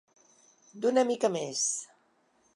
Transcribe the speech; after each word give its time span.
D'una 0.85 1.03
mica 1.11 1.31
més. 1.37 1.63